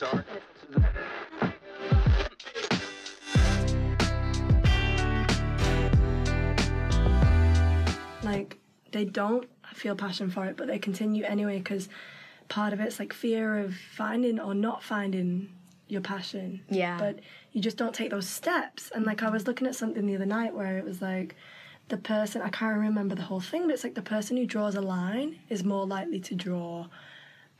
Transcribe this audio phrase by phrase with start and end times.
[0.00, 0.24] guitar.
[8.22, 8.58] like
[8.92, 11.88] they don't feel passion for it but they continue anyway because
[12.48, 15.48] part of it's like fear of finding or not finding
[15.88, 16.98] your passion Yeah.
[16.98, 17.20] but
[17.52, 20.26] you just don't take those steps and like i was looking at something the other
[20.26, 21.34] night where it was like
[21.88, 24.74] the person i can't remember the whole thing but it's like the person who draws
[24.74, 26.86] a line is more likely to draw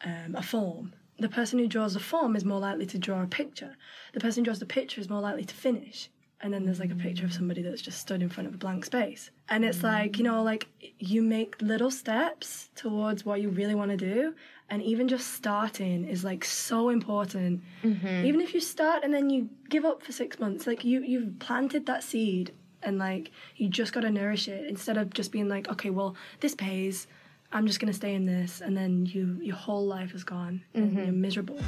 [0.04, 3.26] um, a form the person who draws the form is more likely to draw a
[3.26, 3.76] picture.
[4.12, 6.08] The person who draws the picture is more likely to finish.
[6.42, 8.58] And then there's like a picture of somebody that's just stood in front of a
[8.58, 9.30] blank space.
[9.50, 13.90] And it's like you know like you make little steps towards what you really want
[13.90, 14.34] to do.
[14.70, 17.62] And even just starting is like so important.
[17.82, 18.24] Mm-hmm.
[18.24, 21.38] Even if you start and then you give up for six months like you you've
[21.40, 22.52] planted that seed
[22.82, 26.16] and like you just got to nourish it instead of just being like okay well
[26.40, 27.06] this pays
[27.52, 30.62] i'm just going to stay in this and then you your whole life is gone
[30.74, 31.04] and mm-hmm.
[31.04, 31.58] you're miserable.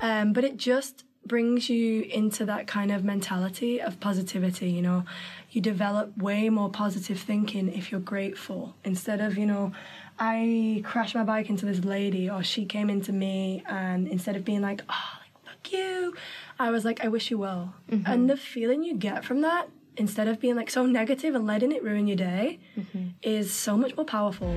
[0.00, 5.04] Um, but it just brings you into that kind of mentality of positivity you know?
[5.50, 8.74] You develop way more positive thinking if you're grateful.
[8.84, 9.72] Instead of you know
[10.20, 14.44] i crashed my bike into this lady or she came into me and instead of
[14.44, 16.12] being like oh like, fuck you
[16.58, 17.74] i was like i wish you well.
[17.90, 18.10] Mm-hmm.
[18.10, 19.68] And the feeling you get from that
[19.98, 23.08] instead of being like so negative and letting it ruin your day mm-hmm.
[23.22, 24.54] is so much more powerful